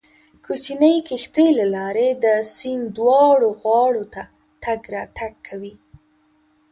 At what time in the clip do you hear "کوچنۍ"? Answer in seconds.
0.45-0.97